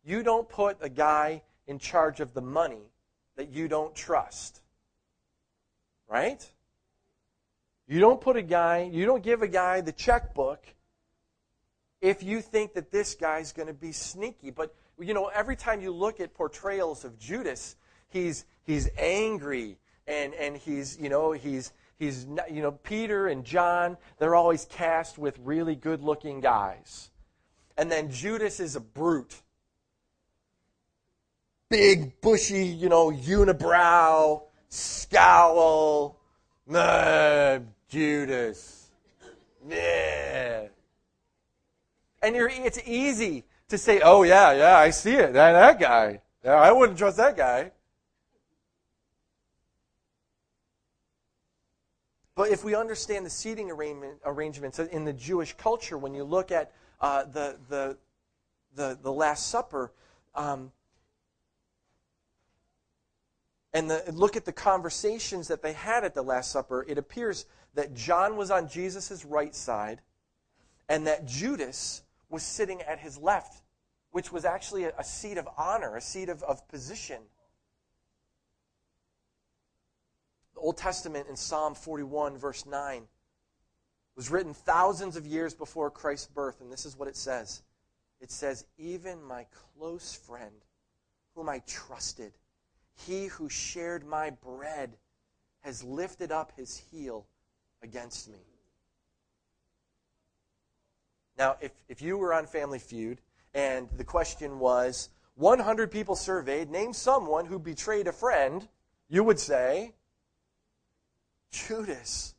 [0.03, 2.91] You don't put a guy in charge of the money
[3.35, 4.61] that you don't trust.
[6.13, 6.47] Right?
[7.87, 10.63] You don't put a guy, you don't give a guy the checkbook
[12.01, 14.51] if you think that this guy's going to be sneaky.
[14.51, 17.77] But, you know, every time you look at portrayals of Judas,
[18.09, 23.97] he's, he's angry and, and he's, you know, he's, he's, you know, Peter and John,
[24.19, 27.09] they're always cast with really good looking guys.
[27.75, 29.41] And then Judas is a brute.
[31.71, 34.43] Big, bushy, you know, unibrow,
[34.73, 36.17] scowl.
[36.67, 38.89] Nah, Judas.
[39.67, 40.67] Yeah.
[42.21, 45.33] And you're, it's easy to say, oh, yeah, yeah, I see it.
[45.33, 46.21] That, that guy.
[46.43, 47.71] Yeah, I wouldn't trust that guy.
[52.35, 56.71] But if we understand the seating arrangements in the Jewish culture, when you look at
[56.99, 57.97] uh, the, the,
[58.75, 59.91] the, the, Last Supper,
[60.33, 60.71] um,
[63.73, 67.45] and the, look at the conversations that they had at the Last Supper, it appears
[67.73, 70.01] that John was on Jesus' right side
[70.87, 73.63] and that Judas was sitting at his left,
[74.11, 77.21] which was actually a, a seat of honor, a seat of, of position.
[80.53, 83.07] The Old Testament in Psalm 41, verse 9,
[84.15, 87.63] was written thousands of years before Christ's birth, and this is what it says
[88.21, 89.45] it says, Even my
[89.75, 90.53] close friend,
[91.35, 92.31] whom I trusted,
[93.05, 94.97] he who shared my bread,
[95.61, 97.25] has lifted up his heel
[97.81, 98.39] against me.
[101.37, 103.19] Now, if, if you were on Family Feud
[103.53, 108.67] and the question was 100 people surveyed, name someone who betrayed a friend,
[109.09, 109.93] you would say,
[111.51, 112.35] Judas.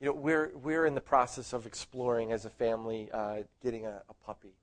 [0.00, 4.02] you know, we're, we're in the process of exploring as a family uh, getting a,
[4.08, 4.54] a, puppy.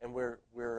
[0.00, 0.71] And we're, we're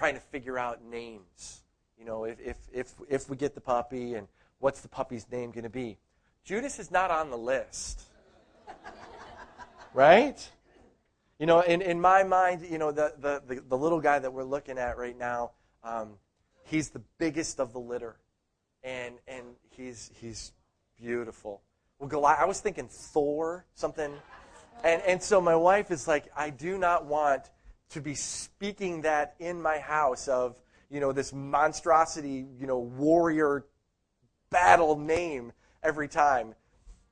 [0.00, 1.60] trying to figure out names.
[1.98, 4.26] You know, if, if, if, if we get the puppy and
[4.58, 5.98] what's the puppy's name going to be.
[6.42, 8.00] Judas is not on the list.
[9.92, 10.50] right?
[11.38, 14.32] You know, in, in my mind, you know, the, the, the, the little guy that
[14.32, 15.50] we're looking at right now,
[15.84, 16.12] um,
[16.64, 18.16] he's the biggest of the litter.
[18.82, 20.52] And, and he's, he's
[20.98, 21.60] beautiful.
[21.98, 24.14] Well, Goliath, I was thinking Thor, something.
[24.82, 27.50] And, and so my wife is like, I do not want
[27.90, 30.56] to be speaking that in my house of,
[30.90, 33.66] you know, this monstrosity, you know, warrior
[34.50, 36.54] battle name every time.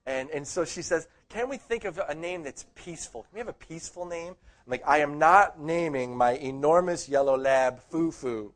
[0.07, 3.23] And, and so she says, Can we think of a name that's peaceful?
[3.23, 4.35] Can we have a peaceful name?
[4.67, 8.53] I'm like, I am not naming my enormous yellow lab Foo Foo.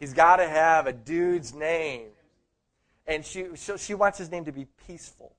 [0.00, 2.08] He's got to have a dude's name
[3.06, 5.36] and she, she, she wants his name to be peaceful.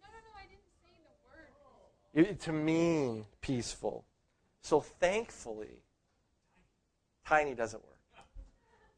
[0.00, 2.40] No, no, no, I didn't say the word.
[2.40, 4.04] to mean peaceful.
[4.64, 5.82] So thankfully,
[7.26, 7.92] tiny doesn't work.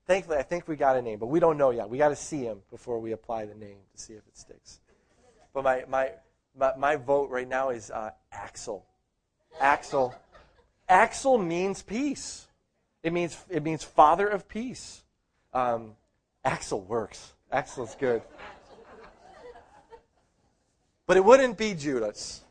[0.07, 1.91] Thankfully, I think we got a name, but we don't know yet.
[1.91, 4.79] We got to see him before we apply the name to see if it sticks.
[5.53, 6.13] But my, my,
[6.57, 8.87] my, my vote right now is uh, Axel.
[9.61, 10.15] Axel.
[10.89, 12.47] Axel means peace.
[13.03, 15.03] It means, it means father of peace.
[15.53, 15.97] Um,
[16.45, 17.33] Axel works.
[17.51, 18.23] Axel's good.
[21.09, 22.43] But it wouldn't be Judas.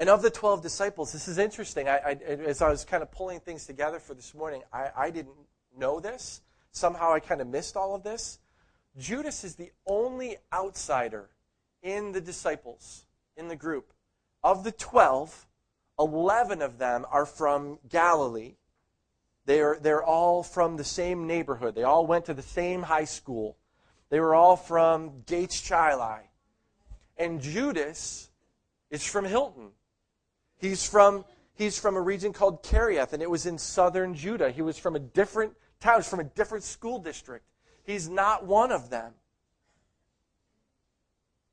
[0.00, 1.88] And of the 12 disciples, this is interesting.
[1.88, 2.12] I, I,
[2.46, 5.34] as I was kind of pulling things together for this morning, I, I didn't
[5.76, 6.40] know this.
[6.70, 8.38] Somehow I kind of missed all of this.
[8.96, 11.30] Judas is the only outsider
[11.82, 13.92] in the disciples, in the group.
[14.44, 15.46] Of the 12,
[15.98, 18.54] 11 of them are from Galilee.
[19.46, 21.74] They're, they're all from the same neighborhood.
[21.74, 23.56] They all went to the same high school.
[24.10, 26.30] They were all from Gates Chili.
[27.16, 28.30] And Judas
[28.90, 29.70] is from Hilton.
[30.58, 34.50] He's from, he's from a region called Kerioth, and it was in southern Judah.
[34.50, 37.44] He was from a different town, from a different school district.
[37.84, 39.14] He's not one of them.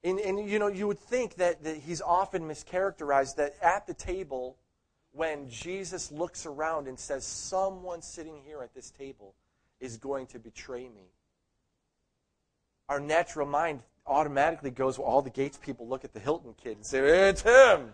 [0.03, 3.93] And, and you know, you would think that, that he's often mischaracterized that at the
[3.93, 4.57] table
[5.13, 9.33] when Jesus looks around and says, Someone sitting here at this table
[9.79, 11.09] is going to betray me.
[12.87, 16.77] Our natural mind automatically goes, well, all the Gates people look at the Hilton kid
[16.77, 17.91] and say, It's him.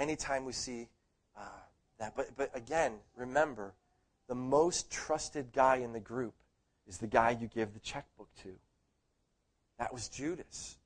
[0.00, 0.88] Anytime we see
[1.36, 1.42] uh,
[1.98, 2.16] that.
[2.16, 3.74] But, but again, remember,
[4.28, 6.32] the most trusted guy in the group
[6.88, 8.48] is the guy you give the checkbook to.
[9.78, 10.78] That was Judas.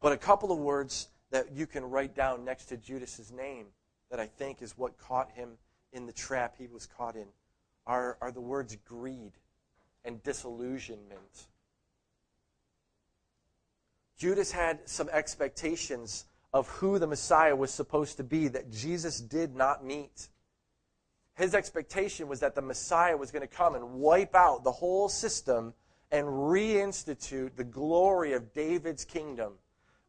[0.00, 3.66] But a couple of words that you can write down next to Judas's name
[4.10, 5.50] that I think is what caught him
[5.92, 7.26] in the trap he was caught in
[7.86, 9.32] are, are the words greed
[10.04, 11.46] and disillusionment.
[14.18, 19.54] Judas had some expectations of who the Messiah was supposed to be that Jesus did
[19.56, 20.28] not meet.
[21.34, 25.08] His expectation was that the Messiah was going to come and wipe out the whole
[25.08, 25.72] system
[26.10, 29.54] and reinstitute the glory of David's kingdom,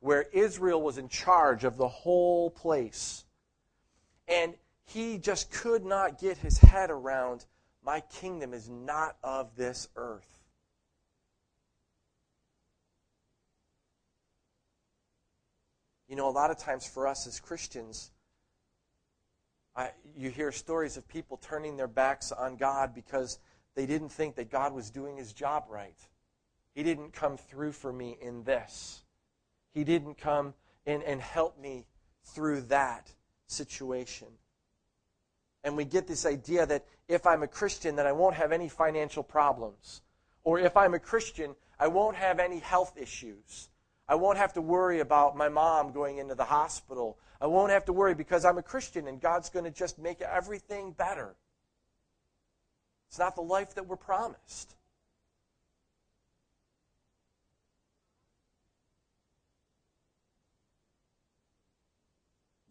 [0.02, 3.24] where Israel was in charge of the whole place.
[4.28, 4.54] And
[4.86, 7.46] he just could not get his head around
[7.86, 10.33] my kingdom is not of this earth.
[16.14, 18.12] You know, a lot of times for us as Christians,
[19.76, 23.40] I, you hear stories of people turning their backs on God because
[23.74, 25.98] they didn't think that God was doing his job right.
[26.76, 29.02] He didn't come through for me in this.
[29.74, 30.54] He didn't come
[30.86, 31.88] in and help me
[32.24, 33.12] through that
[33.48, 34.28] situation.
[35.64, 38.70] And we get this idea that if I'm a Christian, then I won't have any
[38.70, 40.04] financial problems.
[40.44, 43.70] Or if I'm a Christian, I won't have any health issues.
[44.08, 47.18] I won't have to worry about my mom going into the hospital.
[47.40, 50.22] I won't have to worry because I'm a Christian and God's going to just make
[50.22, 51.36] everything better.
[53.08, 54.76] It's not the life that we're promised.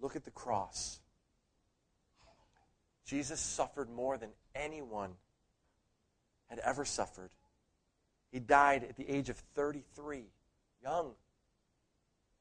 [0.01, 0.99] Look at the cross.
[3.07, 5.13] Jesus suffered more than anyone
[6.49, 7.31] had ever suffered.
[8.33, 10.25] He died at the age of 33,
[10.83, 11.13] young.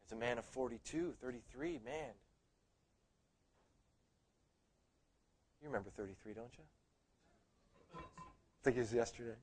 [0.05, 1.93] As a man of 42, 33, man.
[5.61, 6.63] You remember 33, don't you?
[7.95, 9.37] I think it was yesterday.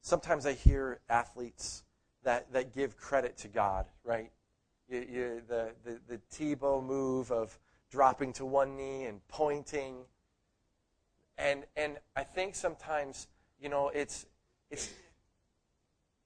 [0.00, 1.84] Sometimes I hear athletes
[2.24, 4.30] that, that give credit to God, right?
[4.88, 7.58] You, you, the, the, the Tebow move of
[7.90, 10.04] dropping to one knee and pointing.
[11.42, 13.26] And, and I think sometimes,
[13.60, 14.26] you know, it's,
[14.70, 14.92] it's,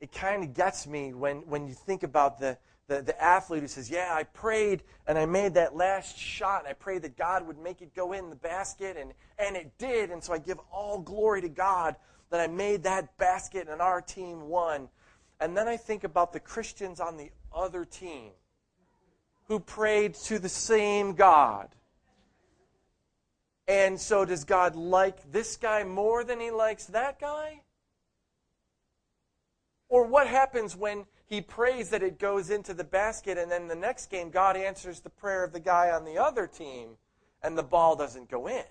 [0.01, 3.69] it kind of gets me when, when you think about the, the, the athlete who
[3.69, 7.47] says, Yeah, I prayed and I made that last shot and I prayed that God
[7.47, 10.11] would make it go in the basket and, and it did.
[10.11, 11.97] And so I give all glory to God
[12.31, 14.89] that I made that basket and our team won.
[15.41, 18.33] And then I think about the Christians on the other team
[19.49, 21.69] who prayed to the same God.
[23.69, 27.63] And so, does God like this guy more than he likes that guy?
[29.89, 33.75] Or what happens when he prays that it goes into the basket, and then the
[33.75, 36.91] next game, God answers the prayer of the guy on the other team,
[37.43, 38.65] and the ball doesn't go in?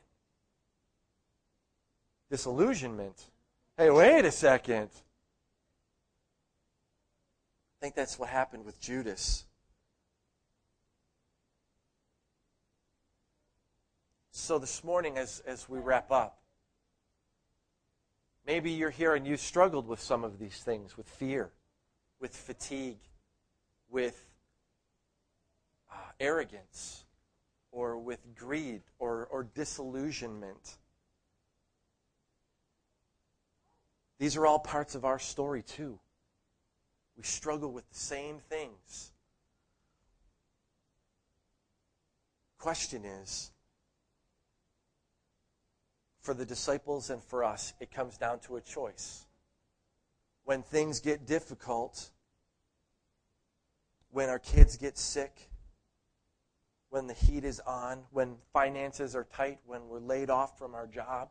[2.29, 3.31] Disillusionment.
[3.77, 4.89] Hey, wait a second.
[7.77, 9.45] I think that's what happened with Judas.
[14.37, 16.39] So, this morning, as, as we wrap up,
[18.45, 21.51] maybe you're here and you struggled with some of these things with fear,
[22.19, 22.99] with fatigue,
[23.89, 24.27] with
[25.89, 27.05] uh, arrogance,
[27.71, 30.79] or with greed, or, or disillusionment.
[34.19, 35.97] These are all parts of our story, too.
[37.15, 39.13] We struggle with the same things.
[42.57, 43.51] Question is
[46.25, 49.27] for the disciples and for us, it comes down to a choice.
[50.43, 52.09] When things get difficult,
[54.09, 55.49] when our kids get sick,
[56.89, 60.87] when the heat is on, when finances are tight, when we're laid off from our
[60.87, 61.29] job,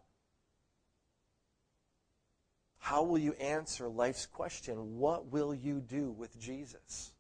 [2.79, 4.99] how will you answer life's question?
[4.99, 7.13] What will you do with Jesus?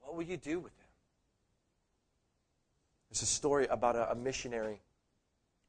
[0.00, 0.88] What will you do with him?
[3.10, 4.80] There's a story about a, a missionary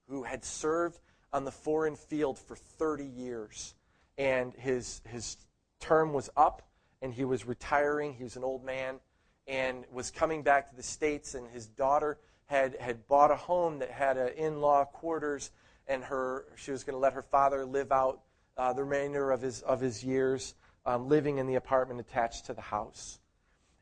[0.08, 1.00] who had served
[1.34, 3.76] on the foreign field for 30 years.
[4.18, 5.38] And his, his
[5.80, 6.64] term was up,
[7.02, 8.14] and he was retiring.
[8.14, 9.00] He was an old man
[9.48, 13.80] and was coming back to the States, and his daughter had, had bought a home
[13.80, 15.52] that had an in law quarters,
[15.88, 18.22] and her, she was going to let her father live out
[18.58, 20.56] uh, the remainder of his, of his years
[20.86, 23.20] um, living in the apartment attached to the house.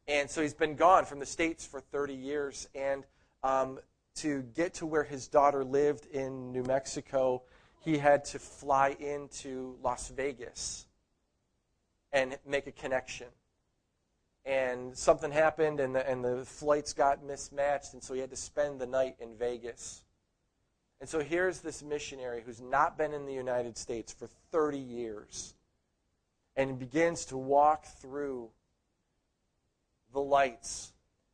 [0.07, 3.03] And so he's been gone from the States for 30 years, and
[3.43, 3.80] um,
[4.16, 7.43] to get to where his daughter lived in New Mexico,
[7.84, 10.88] he had to fly into Las Vegas
[12.11, 13.28] and make a connection.
[14.45, 18.36] And something happened, and the, and the flights got mismatched, and so he had to
[18.36, 20.03] spend the night in Vegas.
[21.01, 25.55] And so here's this missionary who's not been in the United States for 30 years
[26.55, 28.49] and begins to walk through
[30.13, 30.93] the lights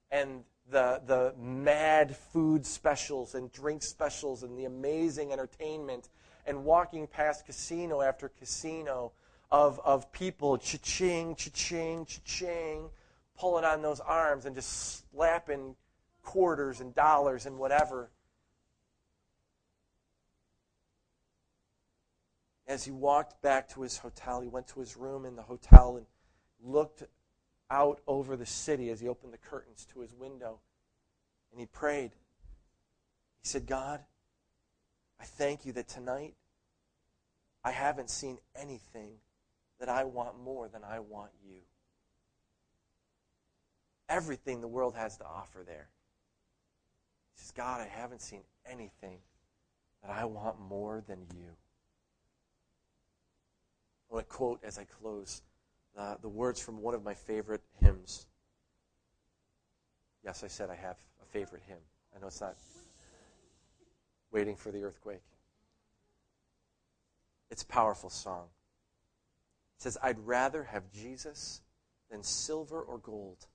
[0.10, 6.10] and the, the mad food specials and drink specials and the amazing entertainment
[6.48, 9.12] and walking past casino after casino
[9.52, 12.90] of, of people cha-ching, cha-ching, cha-ching,
[13.38, 15.76] pulling on those arms and just slapping
[16.24, 18.10] quarters and dollars and whatever.
[22.68, 25.98] As he walked back to his hotel, he went to his room in the hotel
[25.98, 26.06] and
[26.64, 27.04] looked
[27.72, 30.60] out over the city as he opened the curtains to his window
[31.52, 32.12] and he prayed.
[33.42, 34.02] He said, God,
[35.20, 36.36] I thank you that tonight
[37.64, 39.14] I haven't seen anything
[39.80, 41.60] that I want more than I want you.
[44.10, 45.88] Everything the world has to offer there.
[47.36, 49.20] He says, God, I haven't seen anything
[50.04, 51.56] that I want more than you.
[54.10, 55.42] I want to quote as I close
[55.98, 58.26] uh, the words from one of my favorite hymns.
[60.24, 61.78] Yes, I said I have a favorite hymn.
[62.16, 62.56] I know it's not
[64.32, 65.24] waiting for the earthquake.
[67.50, 68.46] It's a powerful song.
[69.78, 71.62] It says, I'd rather have Jesus
[72.10, 73.48] than silver or gold.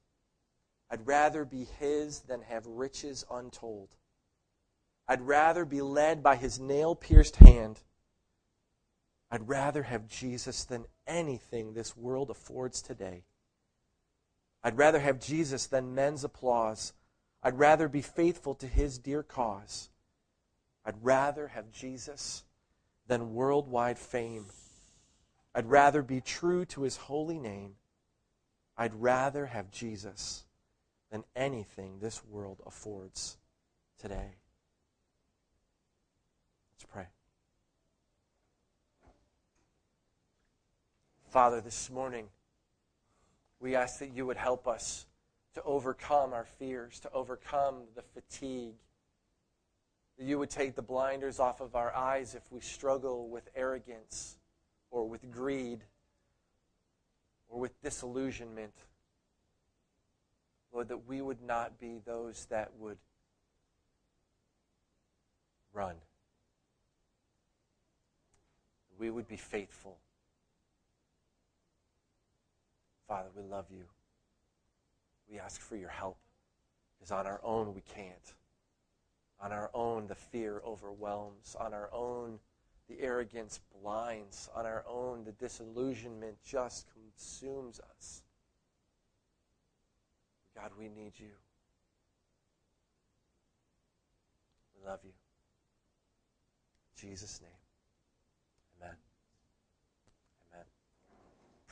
[0.91, 3.89] I'd rather be his than have riches untold.
[5.09, 7.81] I'd rather be led by his nail pierced hand.
[9.31, 13.25] I'd rather have Jesus than anything this world affords today.
[14.63, 16.93] I'd rather have Jesus than men's applause.
[17.43, 19.91] I'd rather be faithful to his dear cause.
[20.85, 22.45] I'd rather have Jesus
[23.09, 24.47] than worldwide fame.
[25.55, 27.77] I'd rather be true to his holy name.
[28.77, 30.45] I'd rather have Jesus
[31.11, 33.39] than anything this world affords
[33.99, 34.37] today.
[36.75, 37.07] Let's pray.
[41.37, 42.29] Father, this morning,
[43.61, 45.05] we ask that you would help us
[45.53, 48.77] to overcome our fears, to overcome the fatigue.
[50.17, 54.39] That you would take the blinders off of our eyes if we struggle with arrogance
[54.91, 55.81] or with greed
[57.51, 58.73] or with disillusionment.
[60.73, 62.97] Lord, that we would not be those that would
[65.75, 65.97] run.
[68.99, 69.99] We would be faithful.
[73.09, 73.85] Father, we love you.
[75.31, 76.19] We ask for your help
[76.99, 78.35] because on our own we can't.
[79.41, 81.57] On our own, the fear overwhelms.
[81.61, 82.39] On our own,
[82.89, 84.49] the arrogance blinds.
[84.55, 88.23] On our own, the disillusionment just consumes us.
[90.55, 91.33] God, we need you.
[94.75, 95.11] We love you.
[95.11, 97.66] In Jesus' name.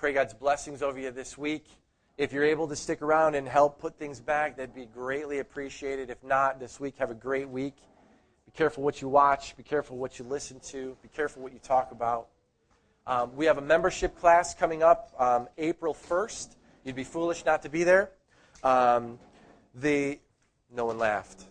[0.05, 1.65] Pray God's blessings over you this week.
[2.19, 6.11] If you're able to stick around and help put things back, that'd be greatly appreciated.
[6.11, 7.73] If not, this week, have a great week.
[8.45, 9.57] Be careful what you watch.
[9.57, 10.95] Be careful what you listen to.
[11.01, 12.27] Be careful what you talk about.
[13.07, 16.55] Um, we have a membership class coming up um, April 1st.
[16.85, 18.11] You'd be foolish not to be there.
[18.63, 19.19] Um,
[19.75, 20.19] the
[20.71, 21.45] no one laughed.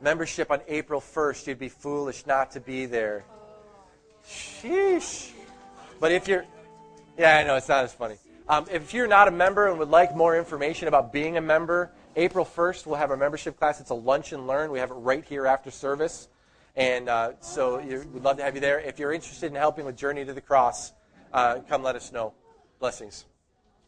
[0.00, 1.48] Membership on April 1st.
[1.48, 3.24] You'd be foolish not to be there.
[4.24, 5.32] Sheesh.
[5.98, 6.44] But if you're,
[7.16, 8.16] yeah, I know it's not as funny.
[8.48, 11.90] Um, if you're not a member and would like more information about being a member,
[12.16, 13.80] April 1st, we'll have a membership class.
[13.80, 14.70] It's a lunch and learn.
[14.70, 16.28] We have it right here after service.
[16.76, 18.80] And uh, so we'd love to have you there.
[18.80, 20.92] If you're interested in helping with Journey to the Cross,
[21.32, 22.34] uh, come let us know.
[22.80, 23.24] Blessings.